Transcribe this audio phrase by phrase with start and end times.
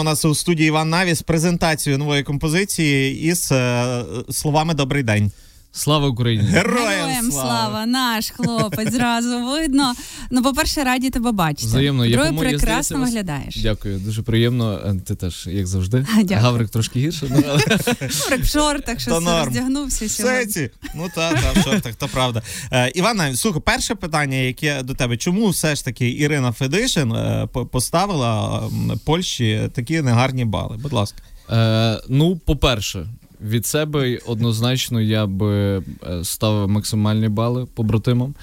[0.00, 5.32] У нас у студії Іван Навіс презентацію нової композиції із е, словами Добрий день.
[5.76, 6.44] Слава Україні!
[6.44, 7.48] Героям, Героям слава!
[7.50, 9.94] слава, наш хлопець зразу видно.
[10.30, 11.66] Ну, по-перше, раді тебе бачити.
[11.66, 12.06] Взаємно.
[12.06, 13.56] Я, Друге, прекрасно здається, вас- виглядаєш.
[13.62, 14.72] Дякую, дуже приємно.
[14.86, 16.06] Е, Ти теж, як завжди.
[16.16, 16.40] Дякую.
[16.40, 17.26] Гаврик трошки гірше.
[17.30, 20.70] ну, Добре, в шортах, що все роздягнувся сьогодні.
[20.94, 22.42] Ну та, та, в шортах, то правда.
[22.72, 25.16] Е, Івана, слухай, перше питання, яке до тебе.
[25.16, 28.62] Чому все ж таки Ірина Федишин е, поставила
[29.04, 30.76] Польщі такі негарні бали?
[30.76, 31.18] Будь ласка.
[31.50, 33.06] Е, ну, по-перше,
[33.44, 35.82] від себе однозначно я би е,
[36.22, 38.34] ставив максимальні бали побратимам.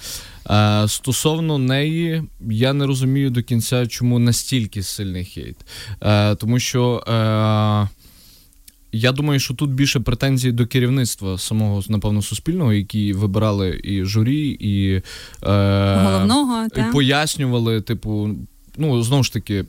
[0.50, 5.56] Е, стосовно неї, я не розумію до кінця, чому настільки сильний хейт.
[6.02, 7.02] Е, тому що.
[8.94, 14.56] Я думаю, що тут більше претензій до керівництва самого, напевно, суспільного, які вибирали і журі,
[14.60, 15.02] і
[16.02, 18.30] Головного, і пояснювали, типу,
[18.76, 19.64] ну знову ж таки.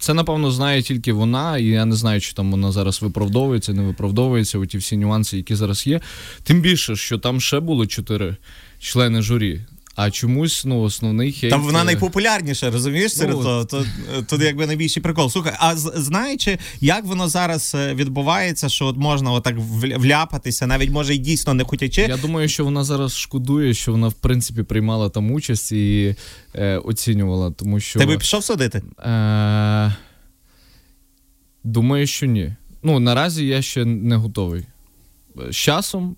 [0.00, 3.82] Це, напевно, знає тільки вона, і я не знаю, чи там вона зараз виправдовується, не
[3.82, 6.00] виправдовується, оті всі нюанси, які зараз є.
[6.42, 8.36] Тим більше, що там ще було чотири
[8.78, 9.60] члени журі.
[9.94, 11.50] А чомусь ну, основний хейт...
[11.50, 13.64] Там вона е, найпопулярніша, розумієш, серед Ну, того.
[13.64, 13.84] То,
[14.28, 15.30] тут якби найбільший прикол.
[15.30, 19.54] Слухай, а знаючи, як воно зараз е, відбувається, що от можна отак
[19.96, 22.02] вляпатися, навіть може й дійсно не хотячи.
[22.02, 26.16] Я думаю, що вона зараз шкодує, що вона в принципі приймала там участь і
[26.54, 28.82] е, оцінювала, тому що Ти би пішов судити?
[28.98, 29.94] Е,
[31.64, 32.54] думаю, що ні.
[32.82, 34.64] Ну, наразі я ще не готовий.
[35.50, 36.16] З часом,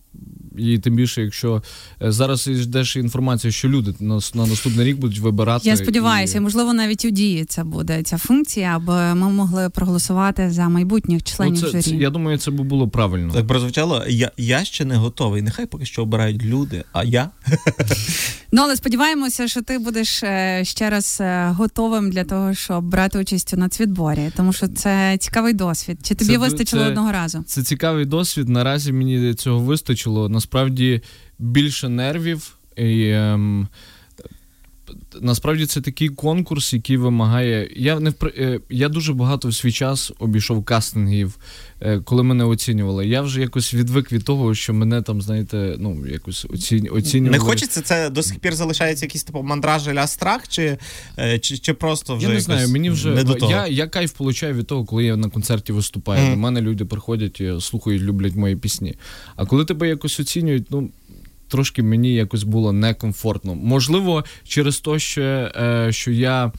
[0.58, 1.62] і тим більше, якщо
[2.02, 5.68] е, зараз йдеш інформація, що люди на, на наступний рік будуть вибирати.
[5.68, 6.40] Я сподіваюся, і...
[6.40, 11.36] можливо, навіть у дії це буде ця функція, аби ми могли проголосувати за майбутніх Ну,
[11.36, 11.82] членів це, журі.
[11.82, 13.32] це, я думаю, це би було правильно.
[13.32, 15.42] Так прозвучало, я, я ще не готовий.
[15.42, 17.30] Нехай поки що обирають люди, а я
[18.54, 23.18] Ну але сподіваємося, що ти будеш е, ще раз е, готовим для того, щоб брати
[23.18, 25.98] участь у нацвідборі, тому що це цікавий досвід.
[26.02, 27.44] Чи тобі Це- вистачило це- одного разу?
[27.46, 28.48] Це цікавий досвід.
[28.48, 30.01] Наразі мені цього вистачило.
[30.10, 31.00] Насправді
[31.38, 32.56] більше нервів.
[32.76, 33.68] І, ем,
[35.20, 37.70] насправді це такий конкурс, який вимагає.
[37.76, 41.38] Я не е, я дуже багато в свій час обійшов кастингів,
[41.80, 43.06] е, коли мене оцінювали.
[43.06, 47.38] Я вже якось відвик від того, що мене там, знаєте, ну якось оцінь, оцінювали.
[47.38, 47.80] не хочеться.
[47.80, 50.78] Це до сих пір залишається якийсь типу мандраж ля страх, чи,
[51.18, 53.52] е, чи, чи просто вже Я не якось знаю, мені вже не до того.
[53.52, 56.22] я, я кайф получаю від того, коли я на концерті виступаю.
[56.22, 56.32] Мгм.
[56.32, 58.94] До мене люди приходять, і слухають, люблять мої пісні.
[59.36, 60.90] А коли тебе якось оцінюють, ну.
[61.52, 63.54] Трошки мені якось було некомфортно.
[63.54, 66.52] Можливо, через те, що, е, що я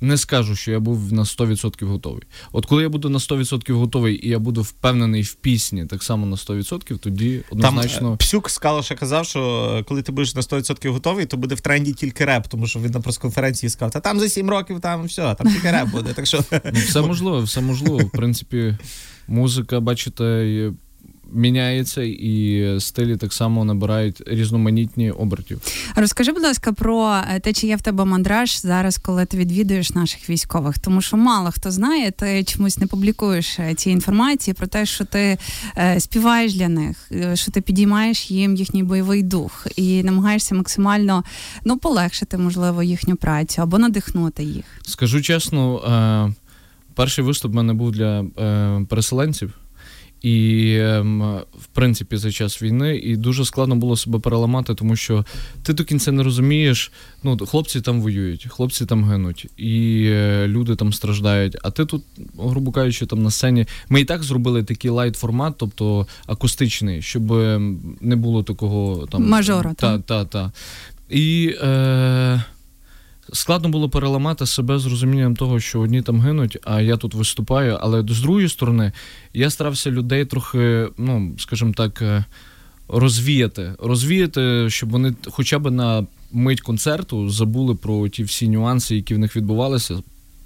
[0.00, 2.22] не скажу, що я був на 100% готовий.
[2.52, 6.26] От коли я буду на 100% готовий і я буду впевнений в пісні так само
[6.26, 8.12] на 100%, тоді однозначно.
[8.12, 9.40] е, Псюк з Калоша казав, що
[9.78, 12.78] е, коли ти будеш на 100% готовий, то буде в тренді тільки реп, тому що
[12.80, 16.12] він на прес-конференції сказав, та там за 7 років там все, там тільки реп буде.
[16.12, 17.98] Так що Ну, все можливо, все можливо.
[17.98, 18.76] В принципі,
[19.28, 20.24] музика, бачите,
[21.32, 25.60] міняється, і стилі так само набирають різноманітні обертів.
[25.96, 29.90] Розкажи, будь ласка, про е, те, чи є в тебе мандраж зараз, коли ти відвідуєш
[29.90, 34.66] наших військових, тому що мало хто знає, ти чомусь не публікуєш е, ці інформації про
[34.66, 35.38] те, що ти
[35.76, 41.24] е, співаєш для них, що ти підіймаєш їм їхній бойовий дух і намагаєшся максимально
[41.64, 44.64] ну полегшити, можливо, їхню працю або надихнути їх.
[44.82, 46.34] Скажу чесно,
[46.94, 48.24] перший виступ в мене був для
[48.88, 49.52] переселенців.
[50.22, 51.22] І ем,
[51.60, 55.24] в принципі за час війни і дуже складно було себе переламати, тому що
[55.62, 56.92] ти до кінця не розумієш.
[57.22, 61.56] Ну, хлопці там воюють, хлопці там гинуть, і е, люди там страждають.
[61.62, 62.04] А ти тут,
[62.38, 63.66] грубо кажучи, там на сцені.
[63.88, 69.28] Ми і так зробили такий лайт формат, тобто акустичний, щоб ем, не було такого там
[69.28, 70.52] Мажору, Та, та, та.
[71.08, 72.44] І е,
[73.40, 77.78] складно було переламати себе з розумінням того, що одні там гинуть, а я тут виступаю.
[77.80, 78.92] Але з другої сторони,
[79.34, 82.24] я старався людей трохи, ну, скажімо так, е,
[82.88, 83.74] розвіяти.
[83.78, 89.18] Розвіяти, щоб вони хоча б на мить концерту забули про ті всі нюанси, які в
[89.18, 90.02] них відбувалися.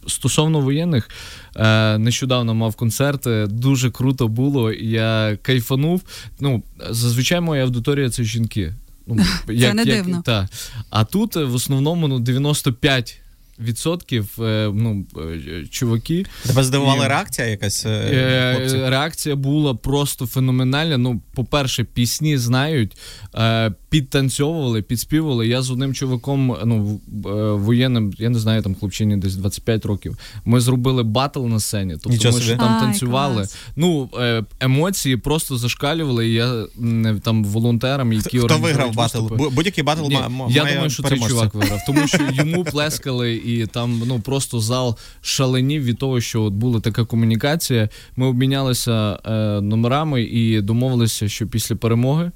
[0.07, 1.11] Стосовно воєнних,
[1.57, 4.73] е, нещодавно мав концерт, дуже круто було.
[4.73, 6.03] Я кайфанув.
[6.41, 8.75] Ну, зазвичай моя аудиторія це жінки.
[9.07, 9.25] Ну,
[9.75, 10.23] не дивно.
[10.23, 10.49] та.
[10.91, 13.21] А тут е, в основному ну, 95
[13.61, 16.25] відсотків е, ну, е, чуваки.
[16.47, 20.99] тебе здивувала І- реакція якась е, Е, реакція була просто феноменальна.
[20.99, 22.97] Ну, по-перше, пісні знають,
[23.35, 25.49] е, підтанцьовували, підспівували.
[25.49, 27.01] Я з одним чуваком, ну,
[27.59, 30.19] воєнним, я не знаю, там хлопчині десь 25 років.
[30.45, 31.93] Ми зробили батл на сцені.
[31.93, 32.57] Тобто Нічого ми собі.
[32.59, 33.35] там Ай, танцювали.
[33.35, 33.57] клас.
[33.77, 36.29] Ну, е, емоції просто зашкалювали.
[36.29, 36.65] І я
[37.23, 39.27] там волонтерам, які Хто виграв батл?
[39.53, 43.35] Будь-який батл Ні, ма- ма- я думаю, що цей чувак виграв, тому що йому плескали,
[43.45, 47.89] і там ну просто зал шаленів від того, що от була така комунікація.
[48.17, 52.31] Ми обмінялися е, номерами і домовилися, що після перемоги.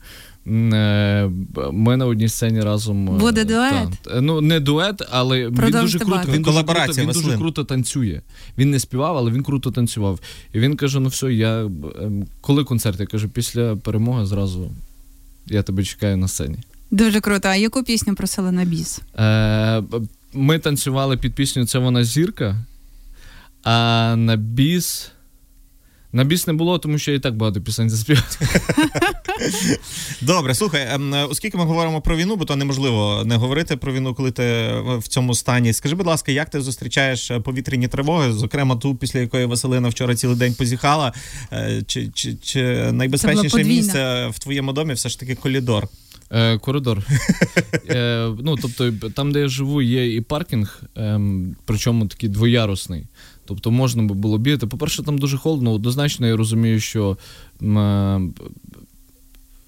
[0.48, 1.30] Е,
[1.72, 3.88] ми на одній сцені разом е, буде дует.
[4.02, 6.22] Та, ну не дует, але він дуже круто.
[6.32, 8.20] Він дуже круто, він дуже круто танцює.
[8.58, 10.20] Він не співав, але він круто танцював.
[10.52, 13.00] І він каже: Ну все, я ем, коли концерт?
[13.00, 14.70] Я кажу, після перемоги зразу
[15.46, 16.56] я тебе чекаю на сцені.
[16.90, 17.48] Дуже круто.
[17.48, 19.00] А яку пісню просили на біс?
[19.18, 19.82] Е,
[20.32, 22.56] Ми танцювали під пісню Це вона зірка,
[23.62, 25.10] а на біс.
[26.12, 28.38] На біс не було, тому що я і так багато пісень заспівав.
[30.20, 34.14] Добре, слухай, ем, оскільки ми говоримо про війну, бо то неможливо не говорити про війну,
[34.14, 34.42] коли ти
[34.98, 35.72] в цьому стані.
[35.72, 38.32] Скажи, будь ласка, як ти зустрічаєш е, повітряні тривоги?
[38.32, 41.12] Зокрема, ту, після якої Василина вчора цілий день позіхала.
[41.52, 45.88] Е, чи чи, чи найбезпечніше місце в твоєму домі все ж таки колідор?
[46.30, 47.02] Е, Коридор.
[47.90, 51.20] Е, Ну, тобто, там, де я живу, є і паркінг, е,
[51.64, 53.06] причому такий двоярусний.
[53.44, 54.66] Тобто можна би було бігати.
[54.66, 57.18] По-перше, там дуже холодно, однозначно, я розумію, що
[57.62, 58.20] е,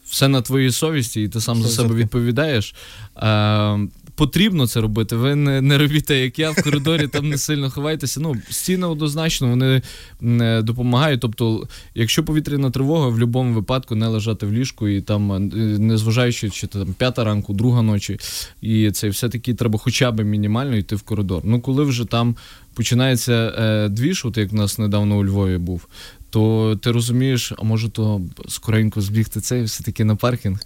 [0.05, 2.75] все на твоїй совісті, і ти сам за себе відповідаєш.
[3.17, 3.89] Е,
[4.21, 5.17] потрібно це робити.
[5.17, 8.21] Ви не не робіть, як я в коридорі, там не сильно ховайтеся.
[8.21, 9.83] Ну, стіни однозначно вони
[10.21, 11.21] не допомагають.
[11.21, 15.39] Тобто, якщо повітряна тривога, в будь-якому випадку не лежати в ліжку і там, е,
[15.79, 18.19] незважаючи, чи там п'ята ранку, друга ночі,
[18.61, 21.43] і це все-таки треба хоча б мінімально йти в коридор.
[21.45, 22.37] Ну, коли вже там
[22.75, 25.87] починається е, двіж, от як у нас недавно у Львові був,
[26.31, 30.59] то ти розумієш, а може то скоренько збігти цей все-таки на паркінг.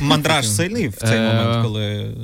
[0.00, 2.14] Мандраж сильний в цей е, момент, коли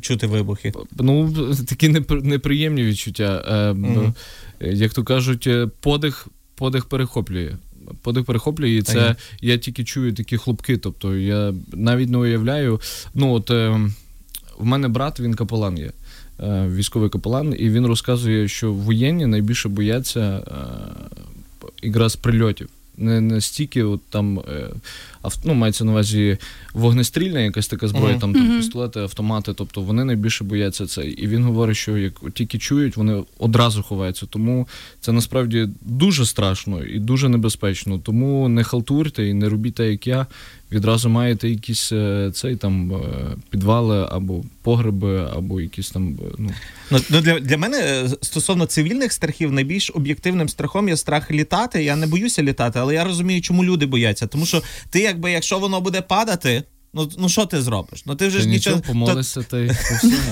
[0.00, 0.72] чути вибухи?
[0.98, 1.34] Ну,
[1.68, 3.44] такі неприємні відчуття.
[3.48, 7.56] Е, як то кажуть, е, подих, подих перехоплює.
[8.02, 10.76] Подих перехоплює, і це я тільки чую такі хлопки.
[10.76, 12.80] Тобто я навіть не уявляю.
[13.14, 13.50] Ну, от
[14.58, 15.90] в мене брат, він капелан є.
[16.76, 20.42] Військовий капелан, і він розказує, що воєнні найбільше бояться
[21.82, 22.68] якраз прильотів.
[22.96, 24.70] Не настільки от там е,
[25.44, 26.38] ну, мається на увазі
[26.74, 28.20] вогнестрільна якась така зброя, uh-huh.
[28.20, 28.56] там uh-huh.
[28.56, 29.54] пістолети, автомати.
[29.54, 31.04] Тобто вони найбільше бояться це.
[31.04, 34.26] І він говорить, що як тільки чують, вони одразу ховаються.
[34.26, 34.68] Тому
[35.00, 37.98] це насправді дуже страшно і дуже небезпечно.
[37.98, 40.26] Тому не халтурте і не робіть так, як я
[40.74, 42.98] відразу маєте якісь е, цей там е,
[43.50, 46.08] підвали або погреби, або якісь там.
[46.08, 46.50] Е, ну
[46.90, 51.84] ну, ну для для мене стосовно цивільних страхів, найбільш об'єктивним страхом є страх літати.
[51.84, 54.26] Я не боюся літати, але я розумію, чому люди бояться.
[54.26, 56.62] Тому що ти, якби, якщо воно буде падати.
[56.94, 58.02] Ну ну що ти зробиш?
[58.06, 59.76] Ну ти вже ти ж нічого помолишся то, ти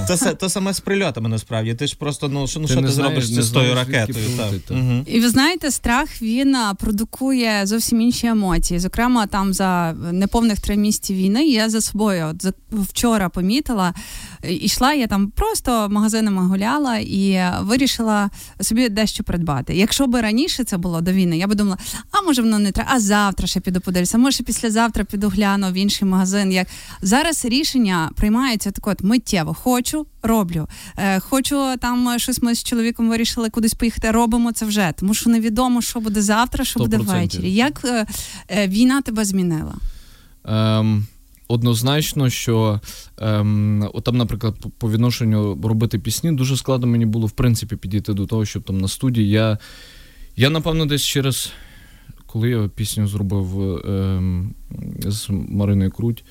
[0.09, 1.75] по то, то саме з прильотами насправді.
[1.75, 4.27] Ти ж просто ну що ну що ти, знаєш, зробиш з тою ракетою?
[4.37, 4.53] Так.
[4.71, 5.03] Угу.
[5.07, 8.81] І ви знаєте, страх він продукує зовсім інші емоції.
[8.81, 13.95] Зокрема, там за неповних три місяці війни я за собою от за вчора помітила.
[14.49, 18.31] Ішла я там просто магазинами гуляла і вирішила
[18.61, 19.75] собі дещо придбати.
[19.75, 21.79] Якщо би раніше це було до війни, я би думала,
[22.11, 25.75] а може воно не треба, а завтра ще піду подивлюся, може післязавтра піду гляну в
[25.75, 26.53] інший магазин.
[26.53, 26.67] Як
[27.03, 29.55] зараз рішення приймається так от миттєво.
[29.55, 30.69] Хочу, роблю.
[30.97, 34.11] Е, Хочу там щось ми з чоловіком вирішили кудись поїхати.
[34.11, 36.83] Робимо це вже, тому що невідомо, що буде завтра, що 100%.
[36.83, 37.53] буде ввечері.
[37.53, 38.07] Як е,
[38.49, 39.75] е, війна тебе змінила?
[40.45, 41.03] Um
[41.53, 42.81] однозначно, що
[43.19, 48.15] ем, от там, наприклад, по відношенню робити пісні, дуже складно мені було в принципі підійти
[48.15, 49.59] до того, щоб там на студії я.
[50.37, 51.53] Я, напевно, десь через
[52.27, 54.55] коли я пісню зробив ем,
[54.99, 56.25] з Мариною Круть.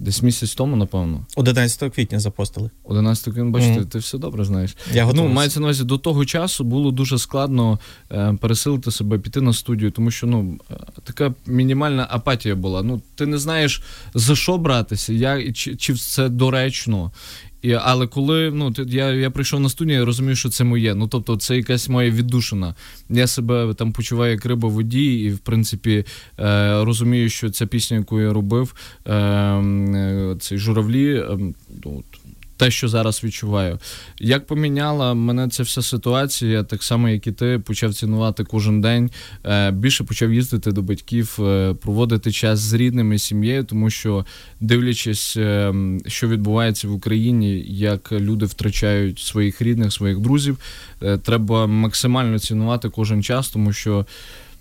[0.00, 1.26] Десь місяць тому, напевно.
[1.36, 2.70] 11 квітня запостили.
[2.84, 3.86] 11 квітня, бачите, mm-hmm.
[3.86, 4.76] ти все добре знаєш.
[4.92, 7.78] Я Ну, мається на увазі, до того часу було дуже складно
[8.12, 12.82] е, пересилити себе, піти на студію, тому що ну, е, така мінімальна апатія була.
[12.82, 13.82] Ну, Ти не знаєш,
[14.14, 17.12] за що братися, як, чи, чи це доречно.
[17.62, 20.94] І, Але коли ну, я я прийшов на студію, я розумію, що це моє.
[20.94, 22.74] Ну тобто, це якась моя віддушина.
[23.10, 26.04] Я себе там почуваю як риба в воді, і в принципі
[26.38, 28.74] е, розумію, що ця пісня, яку я робив,
[29.06, 31.14] е, е, цей журавлі.
[31.14, 31.38] Е,
[31.84, 32.02] ну,
[32.60, 33.78] те, що зараз відчуваю.
[34.18, 39.10] Як поміняла мене ця вся ситуація, так само, як і ти, почав цінувати кожен день.
[39.44, 44.26] Е, більше почав їздити до батьків, е, проводити час з рідними сім'єю, тому що,
[44.60, 45.74] дивлячись, е,
[46.06, 50.58] що відбувається в Україні, як люди втрачають своїх рідних, своїх друзів,
[51.22, 54.06] треба максимально цінувати кожен час, тому що.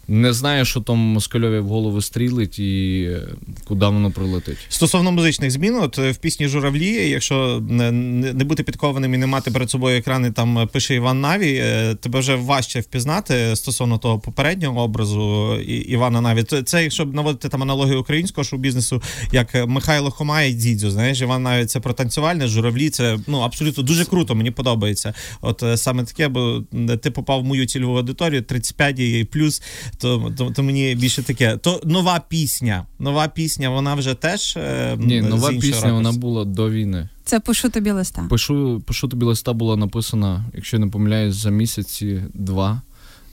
[0.10, 3.28] Не знає, що там Москальові в голову стрілить і е,
[3.68, 4.58] куди воно прилетить.
[4.70, 9.70] Стосовно музичних змін, от в пісні Журавлі, якщо не, бути підкованим і не мати перед
[9.70, 11.64] собою екрани, там пише Іван Наві,
[12.00, 16.44] тебе вже важче впізнати стосовно того попереднього образу Івана Наві.
[16.44, 19.02] Це якщо б наводити там аналогію українського шоу-бізнесу,
[19.32, 20.92] як Михайло Хома і Дідзю.
[20.92, 22.90] Знаєш, Іван Наві це про танцювальне, журавлі.
[22.90, 24.36] Це ну абсолютно дуже круто.
[24.36, 25.14] Мені подобається.
[25.42, 26.64] От саме таке, бо
[27.02, 29.62] ти попав в мою цільову аудиторію 35 і плюс,
[30.00, 31.58] то, то то, мені більше таке.
[31.58, 32.86] То нова пісня.
[33.00, 35.96] Нова пісня, вона вже теж е, Ні, нова пісня ракурсу.
[35.96, 37.10] вона була до війни.
[37.24, 38.26] Це пишу тобі листа.
[38.30, 42.82] Пишу, пишу тобі листа була написана, якщо я не помиляюсь, за місяці два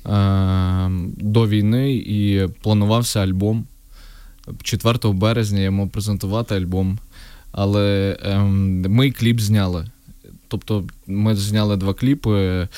[0.06, 0.08] е,
[1.16, 3.66] до війни, і планувався альбом.
[4.62, 6.98] 4 березня я мав презентувати альбом,
[7.52, 8.38] але е,
[8.88, 9.86] ми кліп зняли.
[10.48, 12.68] Тобто ми зняли два кліпи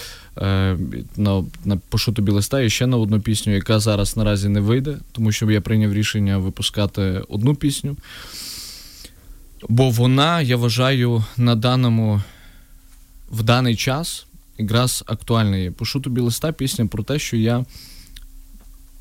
[0.41, 4.99] на на Пошу тобі листа і ще на одну пісню, яка зараз наразі не вийде,
[5.13, 7.97] тому що я прийняв рішення випускати одну пісню.
[9.69, 12.23] Бо вона, я вважаю, на даному
[13.31, 14.27] в даний час
[14.59, 15.71] якраз актуальна є.
[15.71, 17.65] Пошу тобі листа пісня про те, що я.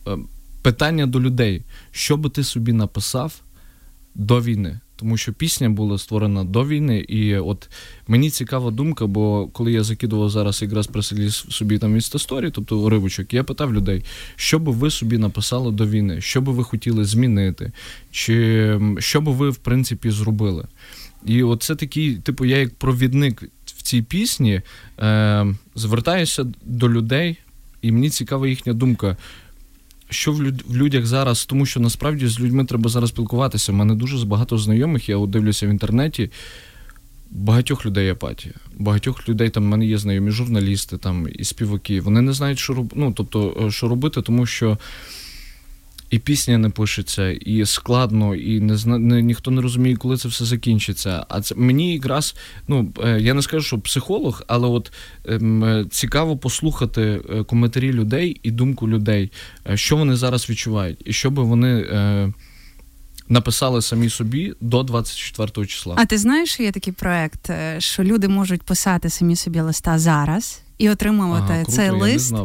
[0.08, 0.18] Е,
[0.62, 3.42] питання до людей, що би ти собі написав
[4.16, 7.70] до війни тому що пісня була створена до війни, і от
[8.08, 13.34] мені цікава думка, бо коли я закидував зараз якраз прислід собі там інстасторі, тобто уривочок,
[13.34, 14.04] я питав людей,
[14.36, 17.72] що би ви собі написали до війни, що би ви хотіли змінити,
[18.12, 20.68] чи що би ви в принципі зробили.
[21.26, 24.62] І от це такий, типу, я як провідник в цій пісні
[25.00, 27.38] е, звертаюся до людей,
[27.82, 29.18] і мені цікава їхня думка
[30.10, 33.72] що в, люд, в людях зараз, тому що насправді з людьми треба зараз спілкуватися.
[33.72, 36.32] У мене дуже багато знайомих, я дивлюся в інтернеті.
[37.32, 38.54] Багатьох людей апатія.
[38.78, 42.02] Багатьох людей там в мене є знайомі журналісти там і співаки.
[42.02, 42.94] Вони не знають, що роб...
[42.96, 44.78] ну, тобто, е, що робити, тому що
[46.10, 50.28] і пісня не пишеться, і складно, і не зна не, ніхто не розуміє, коли це
[50.28, 51.26] все закінчиться.
[51.30, 52.36] А це мені якраз,
[52.68, 54.92] ну е, я не скажу, що психолог, але от
[55.26, 59.32] ем, е, цікаво послухати е, коментарі людей і думку людей,
[59.76, 61.82] що вони зараз відчувають, і що би вони.
[61.82, 62.34] Е,
[63.30, 65.96] Написали самі собі до 24 числа.
[65.98, 70.62] А ти знаєш, що є такий проект, що люди можуть писати самі собі листа зараз
[70.78, 72.36] і отримувати ага, круто, цей лист,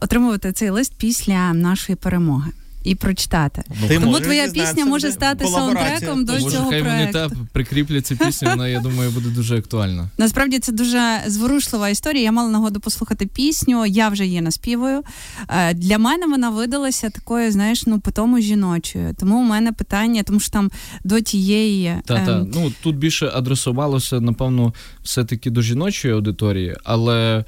[0.00, 2.52] отримувати цей лист після нашої перемоги
[2.84, 3.62] і прочитати.
[3.82, 7.18] Ну, Ти Тому твоя пісня може стати саундтреком до цього хай проекту.
[7.18, 10.08] Вони та прикріплять цю пісню, вона, я думаю, буде дуже актуальна.
[10.18, 12.22] Насправді це дуже зворушлива історія.
[12.22, 15.02] Я мала нагоду послухати пісню, я вже її наспівую.
[15.48, 19.14] Е, для мене вона видалася такою, знаєш, ну тому жіночою.
[19.20, 20.70] Тому у мене питання, тому що там
[21.04, 21.96] до тієї.
[22.04, 22.32] Та, та.
[22.32, 27.44] Ем, ну тут більше адресувалося, напевно, все-таки до жіночої аудиторії, але.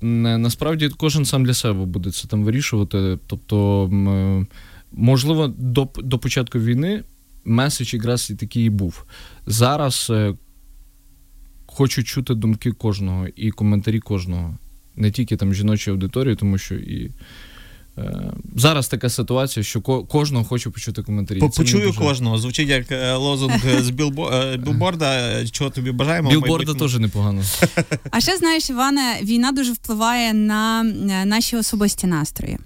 [0.00, 3.18] Насправді кожен сам для себе буде це там вирішувати.
[3.26, 3.88] Тобто
[4.96, 7.04] Можливо, до до початку війни
[7.44, 9.04] меседж якраз і такий і був.
[9.46, 10.34] Зараз е,
[11.66, 14.58] хочу чути думки кожного і коментарі кожного,
[14.96, 17.10] не тільки там жіночої аудиторії, тому що і.
[17.98, 21.40] Е, зараз така ситуація, що кожного хочу почути коментарі.
[21.40, 22.00] Почую дуже...
[22.00, 22.38] кожного.
[22.38, 23.88] Звучить як е, лозунг з.
[23.88, 25.46] Е, білборда.
[25.46, 26.30] Чого тобі бажаємо?
[26.30, 27.42] Білборда теж непогано.
[28.10, 30.82] А ще знаєш, Іване, війна дуже впливає на
[31.24, 32.58] наші особисті настрої.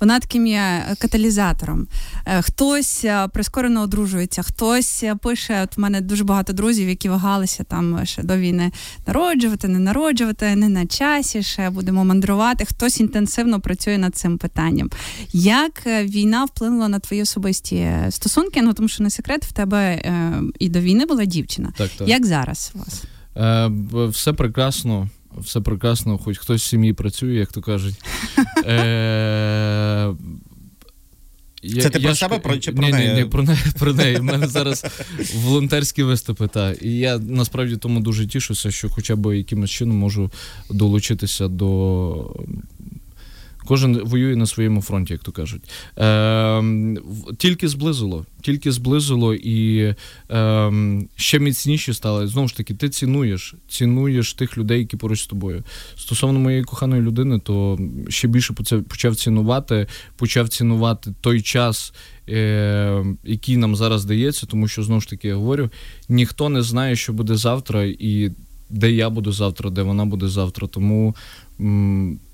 [0.00, 1.86] Вона таким є каталізатором.
[2.26, 7.08] Е, хтось е, прискорено одружується, хтось е, пише: от в мене дуже багато друзів, які
[7.08, 8.72] вагалися там ще до війни
[9.06, 12.64] народжувати, не народжувати, не на часі, ще будемо мандрувати.
[12.64, 14.90] Хтось інтенсивно працює над цим питанням.
[15.32, 18.62] Як війна вплинула на твої особисті стосунки?
[18.62, 20.02] Ну тому що не секрет, в тебе
[20.58, 21.72] і до війни була дівчина.
[21.76, 22.08] Так, так.
[22.08, 23.02] Як зараз у вас?
[23.36, 23.70] Е,
[24.08, 25.08] Все прекрасно
[25.38, 27.94] все прекрасно, хоч хтось в сім'ї працює, як то кажуть.
[28.66, 30.14] Е,
[31.82, 33.08] це ти про себе про чи про неї?
[33.08, 34.18] Ні, ні, про неї про неї.
[34.18, 34.84] У мене зараз
[35.34, 36.48] волонтерські виступи.
[36.48, 36.72] Та.
[36.72, 40.30] І я насправді тому дуже тішуся, що хоча б якимось чином можу
[40.70, 42.36] долучитися до
[43.66, 45.62] Кожен воює на своєму фронті, як то кажуть.
[45.98, 46.62] Е,
[47.38, 49.94] Тільки зблизило, тільки зблизило і
[50.30, 50.72] е,
[51.16, 52.26] ще міцніші стали.
[52.26, 55.64] Знову ж таки, ти цінуєш, цінуєш тих людей, які поруч з тобою.
[55.96, 58.54] Стосовно моєї коханої людини, то ще більше
[58.88, 59.86] почав цінувати,
[60.16, 61.92] почав цінувати той час.
[62.28, 65.70] Е, який нам зараз дається, тому що знову ж таки я говорю:
[66.08, 68.30] ніхто не знає, що буде завтра, і
[68.70, 70.68] де я буду завтра, де вона буде завтра.
[70.68, 71.14] Тому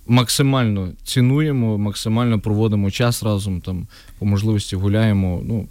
[0.07, 3.87] максимально цінуємо, максимально проводимо час разом, там
[4.19, 5.43] по можливості гуляємо.
[5.45, 5.69] Ну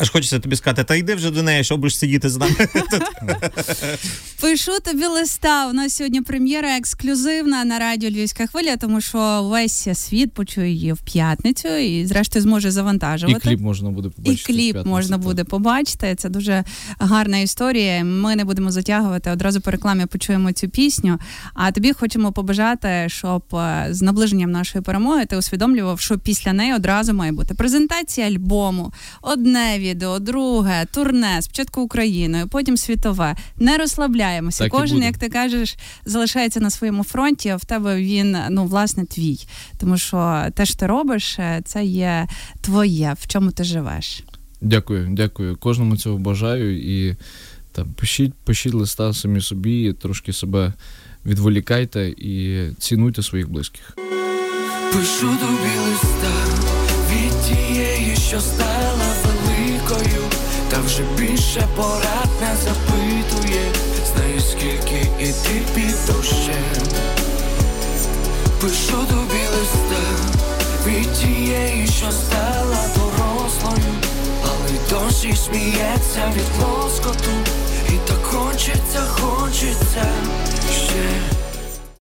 [0.00, 2.54] Аж хочеться тобі сказати, та йди вже до неї, що будеш сидіти з нами.
[4.40, 5.68] Пишу тобі листа.
[5.68, 10.92] У нас сьогодні прем'єра ексклюзивна на радіо Львівська хвиля, тому що весь світ почує її
[10.92, 13.38] в п'ятницю і, зрештою, зможе завантажувати.
[13.38, 14.52] І кліп можна буде побачити.
[14.52, 16.14] І кліп можна буде побачити.
[16.14, 16.64] Це дуже
[16.98, 18.04] гарна історія.
[18.04, 19.30] Ми не будемо затягувати.
[19.30, 21.18] Одразу по рекламі почуємо цю пісню.
[21.54, 26.74] А тобі хочемо побажати, щоб е, з наближенням нашої перемоги ти усвідомлював, що після неї
[26.74, 28.92] одразу має бути презентація альбому,
[29.22, 33.36] одне відео, друге, турне, спочатку Україною, потім світове.
[33.58, 33.76] Не
[34.30, 34.58] розслабляємося.
[34.58, 35.06] Так і Кожен, буде.
[35.06, 37.48] як ти кажеш, залишається на своєму фронті.
[37.48, 39.38] А в тебе він ну власне твій.
[39.78, 42.28] Тому що те, що ти робиш, е, це є
[42.60, 44.24] твоє, в чому ти живеш.
[44.60, 45.56] Дякую, дякую.
[45.56, 47.16] Кожному цього бажаю і
[47.72, 50.72] там пишіть, пишіть листа самі собі, трошки себе
[51.26, 53.96] відволікайте і цінуйте своїх близьких.
[54.92, 56.32] Пишу тобі листа
[57.12, 60.22] від тієї, що стала великою,
[60.70, 63.72] та вже більше порад не запитує,
[64.40, 66.98] знаю скільки іти під дощем.
[68.60, 70.02] Пишу тобі листа
[70.86, 73.94] від тієї, що стала дорослою,
[74.42, 77.30] але досі сміється від лоскоту,
[77.88, 80.06] і так хочеться, хочеться
[80.72, 81.40] ще